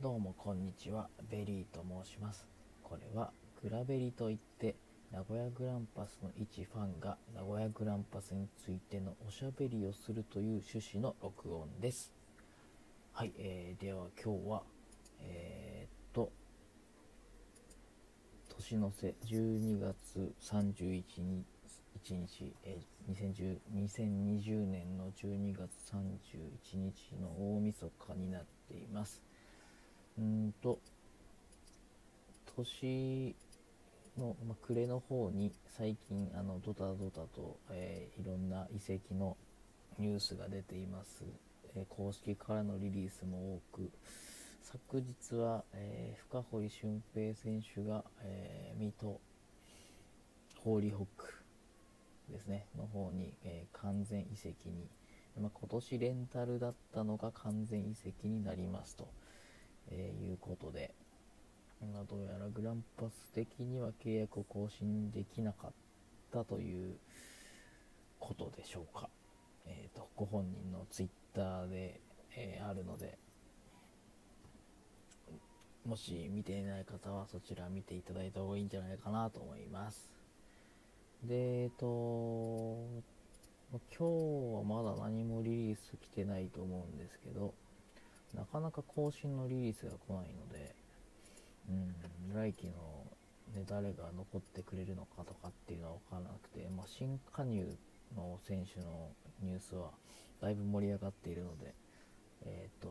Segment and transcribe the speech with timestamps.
[0.00, 1.08] どうもこんにちは。
[1.28, 2.46] ベリーと申します。
[2.84, 4.76] これはグラベリといって
[5.10, 12.12] 名古屋グランパスの一ファンが名古屋グランパスについてのおしゃべりをするという趣旨の録音です。
[13.12, 14.62] はい、えー、では今日は
[15.20, 16.30] えー、っと
[18.50, 21.44] 年の瀬12月31日
[22.04, 29.27] 1日、えー、2010 2020年の12月31日の大晦日になっています。
[30.18, 30.78] うんと
[32.56, 33.36] 年
[34.18, 39.36] の、まあ、暮れの方に最近あのドタドタと、えー、いろんな遺跡の
[39.98, 41.22] ニュースが出ています、
[41.76, 43.90] えー、公式からのリリースも多く
[44.62, 49.20] 昨日は、えー、深堀俊平選手が、え、水戸
[50.62, 51.32] ホーリーホック
[52.28, 54.88] ですねの方に、え、完全移籍に、
[55.40, 59.08] まあ、今年レンタルだったのが完全移籍になりますと。
[59.90, 60.94] えー、いうことで、
[61.80, 65.70] まあ、どうやらグランパス的には契約を更新できなかっ
[66.32, 66.96] たという
[68.18, 69.08] ことでしょうか。
[69.66, 72.00] えーと、ご本人のツイッターで、
[72.34, 73.18] えー、あるので、
[75.84, 80.10] もし見ていない方はそちら見ていただいた方がいいんじゃないかなと思います。
[81.24, 82.86] で、えっ、ー、と、
[83.70, 84.04] 今日
[84.56, 87.54] はまだ何もリリース来てないと思うんですけど、
[88.34, 90.74] なかなか更新のリリースが来ないので、
[91.68, 92.72] うん、来季の、
[93.54, 97.76] ね、誰が残ってくれるのかとかっていうのは分からなくて、まあ、新加入
[98.16, 99.10] の選手の
[99.42, 99.90] ニュースは
[100.40, 101.74] だいぶ盛り上がっているので、
[102.44, 102.88] えっ、ー、と、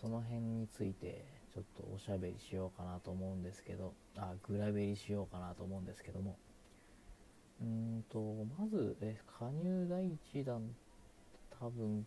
[0.00, 6.36] その辺についてちょっとおしゃべりしようかなと思うんですけど、あ、グラベリしようかなと思うんですけども、
[7.60, 10.62] うんと、まず、え加入第1弾、
[11.58, 12.06] 多分、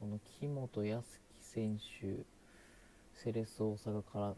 [0.00, 1.20] この木本康
[1.54, 2.24] 選手、
[3.12, 4.34] セレッソ大阪から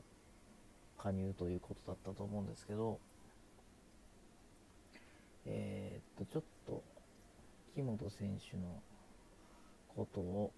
[0.98, 2.98] 加入ということだったと思うんですけど、
[5.46, 6.82] えー、っと、ちょっと、
[7.74, 8.82] 木本選手の
[9.88, 10.52] ことを、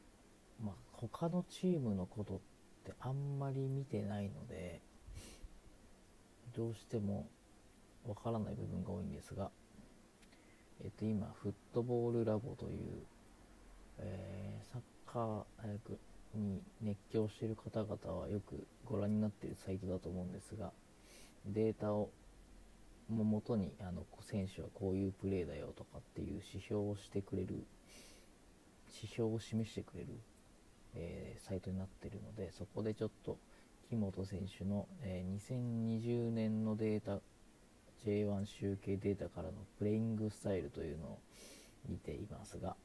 [0.60, 2.38] まあ、他のチームのことっ
[2.84, 4.80] てあんまり見てないので、
[6.56, 7.28] どうしても
[8.04, 9.50] わからない部分が多いんですが、
[10.82, 13.04] えっと、今、フットボールラボという、
[13.98, 20.72] えー、サッカーに熱狂している方々はよくご覧になっているサイトだと思うんですが
[21.46, 22.10] データを
[23.08, 27.64] も元にあの選手はこういうプレーだよとかっていう指標をしてくれる
[28.94, 30.08] 指標を示してくれる、
[30.94, 33.38] えー、サイトになっているのでそこでちょっと
[33.88, 37.20] 木本選手の、えー、2020年のデータ
[38.04, 41.18] J1 集計データからのプレイングスタイルというのを
[41.88, 42.76] 見ていますが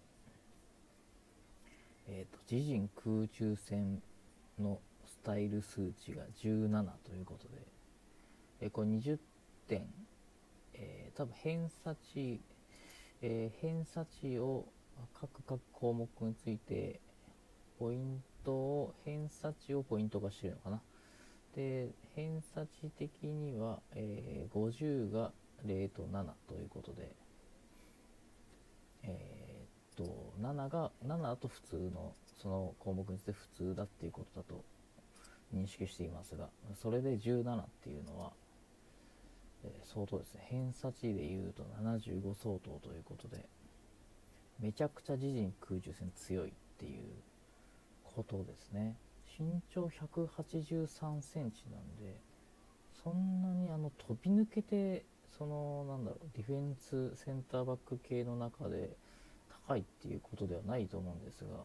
[2.08, 4.02] えーと、自陣空中戦
[4.60, 6.70] のスタイル数値が17
[7.06, 7.62] ということで、
[8.62, 9.18] えー、これ20
[9.68, 9.88] 点、
[10.74, 12.42] えー、多分偏差値、
[13.22, 14.66] えー、偏差値を
[15.14, 17.00] 各各項目について
[17.80, 20.82] ポイントを偏差値をポイント化してるのかな。
[21.56, 25.32] で偏差値的には、えー、50が
[25.66, 27.12] 0と7ということで、
[29.04, 29.33] えー
[29.96, 34.64] と7が7だと普通のその項目にして普通だっていうことだと
[35.54, 36.50] 認識していますが
[36.82, 38.32] それで17っていうのは、
[39.64, 40.46] えー、相当ですね。
[40.50, 43.46] 偏差値でいうと75相当ということで
[44.60, 47.04] めちゃくちゃ自陣空中戦強いっていう
[48.04, 48.96] ことですね。
[49.40, 52.20] 身長183センチなんで
[53.04, 55.06] そんなにあの飛び抜けて
[55.38, 58.96] そのなんだろうディフェンスセンターバック系の中で
[59.68, 61.64] 高いっていうことではないと思うんですが、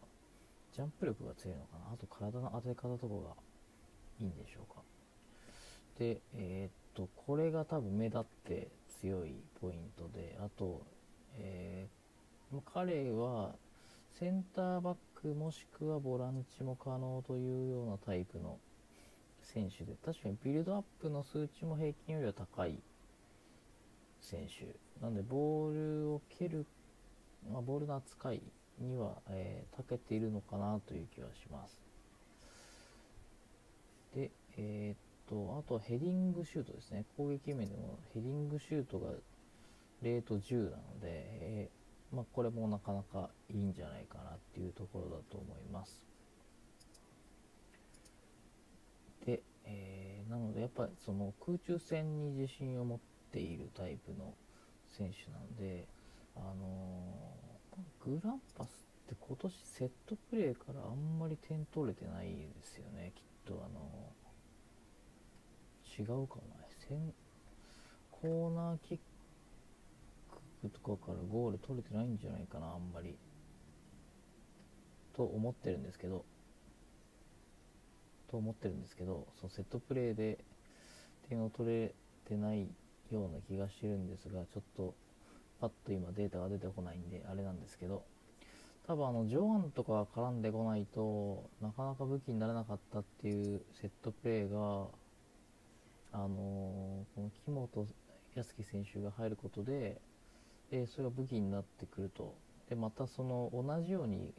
[0.73, 1.93] ジャンプ力が強いのかな？
[1.93, 3.35] あと体の当て方とかが
[4.21, 4.81] いいんでしょうか？
[5.97, 8.67] で、えー、っと、これが多分目立って
[9.01, 10.85] 強いポイントで、あと、
[11.37, 13.55] えー、彼は
[14.19, 18.57] センターバックもしくはボランチも可能というようなタイプの
[19.41, 22.79] 選手で、確かにビルドアップの数値も平均よりは高い
[24.21, 24.75] 選手。
[25.03, 26.65] なんで、ボールを蹴る
[27.51, 28.41] まあ、ボールの扱い
[28.79, 31.79] には、えー、長けているのかなという気はします。
[34.15, 34.97] で、えー、っ
[35.29, 37.05] と、あとはヘディングシュートですね。
[37.17, 39.09] 攻撃面でもヘディングシュートが
[40.01, 46.03] 0と10なので、えー、まあ、これもなかなかいいんじゃないかなっていうところだと思います。
[49.25, 52.99] で、えー、なのでやっぱりその空中戦に自信を持っ
[53.31, 54.33] ているタイプの
[54.87, 55.87] 選手なので、
[56.35, 57.28] あの、
[58.05, 63.79] グランパスっで今年セットプレーからあんまり点取れてないですよねきっとあの
[65.97, 66.41] 違うかも
[66.89, 67.13] ね。
[68.11, 68.99] コーナーキッ
[70.61, 73.15] クとかからゴール取れてないんじゃないかなあんまり。
[75.15, 76.25] と思ってるんですけど。
[78.29, 80.37] と思ってるんですけどそのセットプレーで
[81.27, 81.95] 点を取れ
[82.27, 82.67] てない
[83.11, 84.93] ような気がしてるんですがちょっと
[85.59, 88.03] パッと今データが出てこないんであれなんですけど
[88.89, 94.87] 多分あの、ジョアンとか絡んでこないとなかなか武器にならなかったっていうセットプレーが、
[96.11, 97.87] あのー、この木本
[98.35, 100.01] 康樹選手が入ることで、
[100.71, 102.33] で、それが武器になってくると。
[102.67, 104.33] で、またその同じように、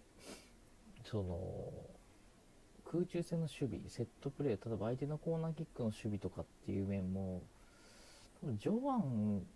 [1.04, 1.38] その、
[2.90, 7.40] 空中戦の守備、セットプレー、例えば相手のコーナーキックの守備とかっていう面も、
[8.58, 9.46] ジョアン、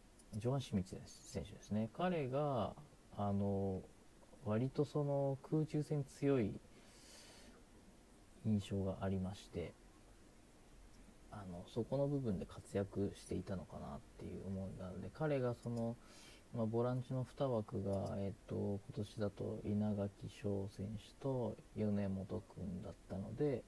[0.44, 1.88] ジョン・シミッツ選手ですね。
[1.96, 2.75] 彼が、
[3.17, 3.81] あの、
[4.44, 6.61] 割とその空中戦強い
[8.44, 9.73] 印象がありまして
[11.31, 15.96] あのそこの部分で活躍していたのかなっていう思いがあるので彼がその、
[16.55, 20.11] まあ、ボランチの2枠が、えーと、今年だと稲垣
[20.43, 23.64] 翔選手と米本君だったので、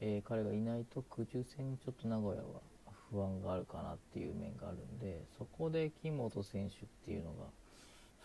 [0.00, 2.62] えー、彼がいないと空中戦にちょっと名古屋は
[3.10, 7.46] 不安があるかなっていう面があるんでそこで木本選手っていうのが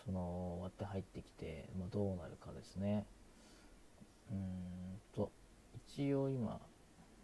[0.04, 3.06] その割って入ってきて、まあ、どうなるかですね。
[4.30, 5.30] うんと
[5.88, 6.60] 一応今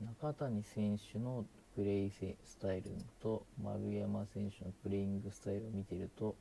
[0.00, 2.90] 中谷選手のプレイスタイル
[3.22, 6.36] と丸山選手のプレイングスタイルを見てると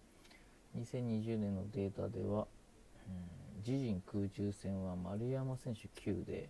[0.78, 2.48] 2020年のデータでは、
[3.08, 6.50] うん、自陣空中戦は丸山選手9で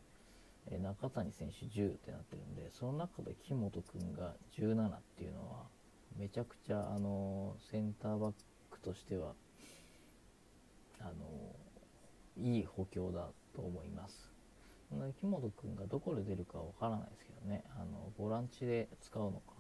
[0.68, 5.64] え中谷選手10ってなってるんでその中で木本君が17っていうのは
[6.18, 8.34] めちゃくちゃあのセンターバッ
[8.70, 9.34] クとしては
[11.00, 11.56] あの
[12.38, 14.30] いい補強だと思います。
[15.20, 19.54] 木本君がどこで出るかわからないですけどね、あのボランチで使うのか、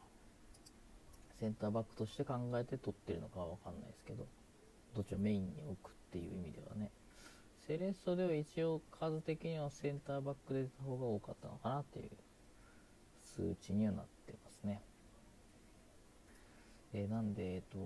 [1.39, 4.25] センターバックとして考えて取ってるのかはわかんないですけど、
[4.95, 6.89] どっちをメインに置くっていう意味ではね、
[7.69, 12.09] セレッソでは一応数的にはセンターバックで出た方が多かったのかなっていう
[13.23, 14.81] 数値にはなってますね。
[16.95, 17.77] えー、なんで、えっと、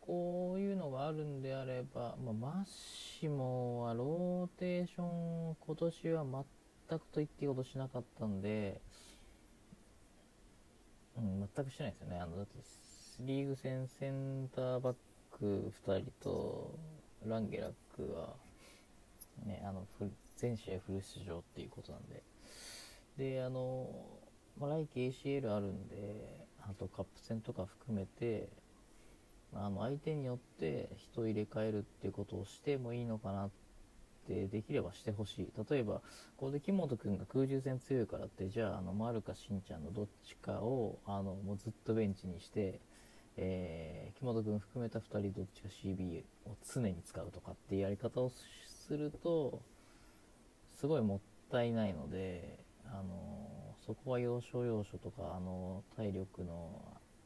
[0.00, 2.68] こういうのがあるんであれば、まあ、マッ
[3.20, 6.24] シモはローテーション今年は
[6.88, 8.80] 全くと言っていいことしなかったんで、
[11.16, 12.18] うん、全くしてないですよね。
[12.18, 12.58] あの、だって、
[13.20, 14.96] リーグ戦センターバッ
[15.30, 16.76] ク2人と、
[17.26, 17.72] ランゲラッ
[18.06, 18.34] クは、
[19.44, 19.86] ね、あの、
[20.36, 22.22] 全試合フル出場っていうことなんで。
[23.16, 23.88] で、あの、
[24.58, 28.48] まあ、来季 ACL あるんで、あとカップ戦とか含めて、
[29.52, 33.50] あの相手によって人を入れ替えるっていうことをしてもいいのかなっ
[34.26, 36.02] てできればしてほしい例えばこ
[36.46, 42.80] こで木本君が空中戦強いからってじゃああの丸かしんちゃんのどっちかをあのもうずっとベンチにして、
[43.42, 49.62] えー、木本君含めた2人どっちか CB を常に使うとかっていうやり方をすると
[50.78, 51.20] すごいもっ
[51.50, 56.70] たいないのであのそこは要所要所とかあの体力の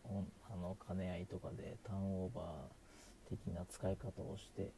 [0.07, 4.71] あの兼ね合いとかでターンオーバー的な使い方をして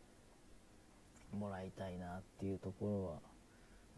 [1.32, 3.18] もらいたいなっていうところは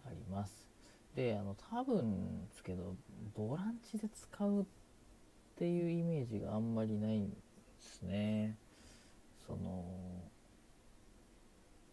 [0.06, 0.68] あります。
[1.14, 2.94] で、あの、多分ですけど、
[3.36, 4.64] ボランチで使うっ
[5.58, 7.36] ていうイメージがあんまりないんで
[7.80, 8.56] すね。
[9.46, 9.84] その、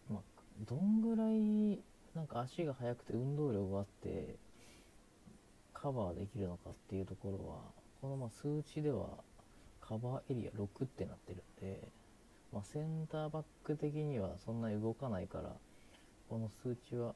[0.08, 0.20] まあ、
[0.68, 1.82] どんぐらい
[2.14, 4.36] なんか足が速くて運動量があって
[5.74, 7.60] カバーできるのかっていうところは
[8.00, 9.08] このま数値では
[9.80, 11.88] カバーエリア6ってなってるんで、
[12.52, 15.52] まあ、センターバック的にはそんなに動かないから
[16.28, 17.14] この数値は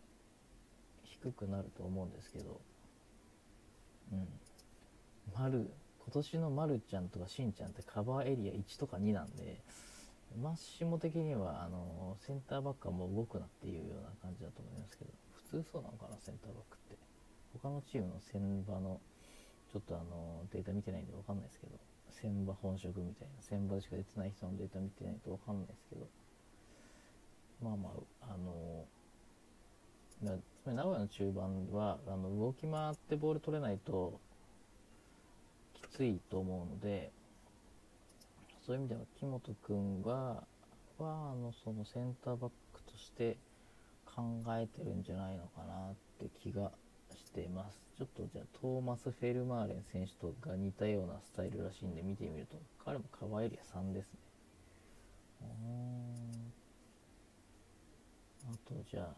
[1.05, 2.61] 低くなると思うんですけど
[4.13, 4.29] うん
[5.35, 5.71] 丸
[6.11, 9.61] 今年のまるちゃんとかしんちゃんってカバーエリア1とか2なんで
[10.43, 16.91] マッシモ的にはあのセンターバックはもう動くなっていうような感じだと思いますけど普通そうなのかなセンターバックって。
[17.63, 19.01] 他のチームの戦場の
[19.73, 21.73] ちょっとあのデータ見てないんでわかんないですけど
[22.11, 26.09] 千葉本職みたいな千葉でしか出てない人のデータ見てないと分かんないですけど
[27.63, 27.91] まあま
[28.23, 28.85] ああの
[30.67, 34.21] 名古屋の中盤はあの動き回ってボール取れないと
[35.93, 37.11] きついと思うので
[38.67, 40.45] そういう意味では木本君は
[40.99, 43.37] はあのそのセンターバックとして
[44.05, 46.71] 考えてるんじゃないのかなって気が
[47.15, 47.81] してます。
[47.97, 54.19] ちょっとじゃあトーマス・フェルマーレン選手とが似たようなスタイルらしいんで見てみると、彼もカバエリア3ですね。
[58.49, 59.15] あとじゃあ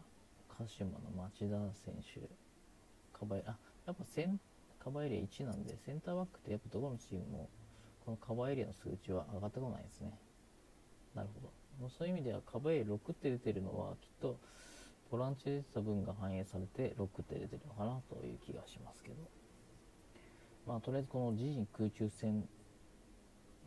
[0.57, 2.21] 鹿島の町田選手
[3.17, 4.39] カバエあやっぱセン
[4.83, 7.49] カバーエリア1なんでセンターバックってやっぱどこのチームも
[8.05, 10.11] このカバーエリアの数値は上がってこないですね。
[11.15, 11.41] なるほ
[11.87, 11.89] ど。
[11.89, 14.37] そういう意味ではカバーエリア6って出てるのはきっと
[15.09, 19.15] ボランチで出てた分が反映されて6って出てるのかなという気がしますけど。
[20.67, 22.47] まあとりあえずこの自陣空中戦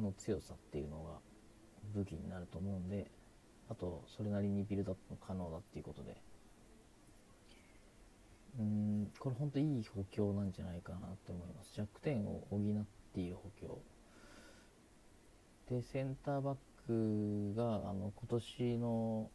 [0.00, 1.18] の強さっていうのが
[1.94, 3.10] 武器になると思うんで
[3.68, 6.16] あとそれなりにビルドアップも可能だっていうことで
[8.58, 11.74] うんこれ本当いい補強なんじゃないかなと思います。
[11.74, 12.84] 弱点を補っ
[13.14, 13.78] ている補強。
[15.68, 19.30] でセンターバックがあの今年の,、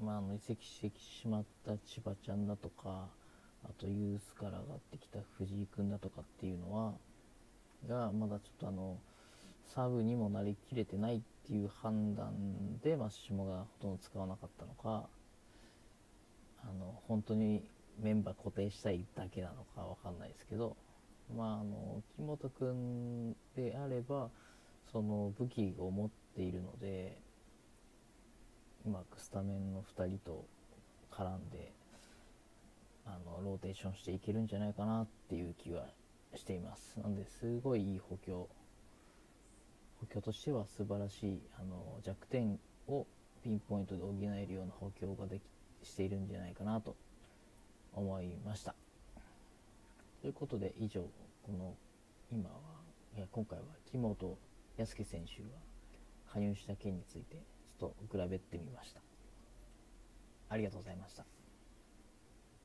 [0.00, 3.08] まあ、あの移籍してしまった千葉ちゃんだとか
[3.64, 6.94] あとユースから上がってきた藤井君だとかっていうのは
[7.88, 8.98] がまだちょっとあの
[9.74, 15.08] サブにもなりきれてないっていう判断で、まあ、下がほとんど使わなかったのか
[16.62, 17.62] あの本当に
[18.00, 20.76] メンバー固定したいだけなのかわかんないですけど、
[21.36, 24.30] まあ、あの木本君であれば
[24.92, 27.18] その武器を持っているので
[28.86, 30.44] うまくスタメンの2人と
[31.10, 31.72] 絡んで
[33.04, 35.86] あのローテーションしていけるんじゃないかなっていう気は
[36.36, 36.98] しています。
[37.00, 38.48] なのですごいいい補強。
[40.00, 43.06] 補強としては素晴らしいあの弱点を
[43.42, 45.42] ピンポイントで補えるような補強ができ
[45.82, 46.96] しているんじゃないかなと
[47.98, 48.74] 思いました。
[50.20, 51.02] ということで以上
[51.42, 51.74] この
[52.30, 52.56] 今は
[53.16, 54.38] いや今回は木本
[54.76, 55.48] 康介選手が
[56.32, 57.42] 加入した件について
[57.78, 59.00] ちょっと比べてみました。
[60.50, 61.37] ありがとうございました。